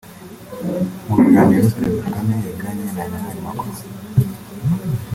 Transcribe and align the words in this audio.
Mu 1.05 1.13
biganiro 1.21 1.67
Perezida 1.75 2.03
Kagame 2.15 2.33
yagiranye 2.47 2.83
na 2.93 3.01
Emmanuel 3.07 3.37
Macro 3.45 3.71